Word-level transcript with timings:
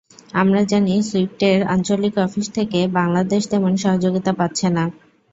আমরা 0.33 0.61
জানি 0.63 0.93
সুইফটের 1.01 1.59
আঞ্চলিক 1.67 2.15
অফিস 2.17 2.47
থেকে 2.53 2.79
বাংলাদেশ 2.91 3.41
তেমন 3.51 3.73
সহযোগিতা 3.77 4.31
পাচ্ছে 4.33 4.67
না। 4.69 4.83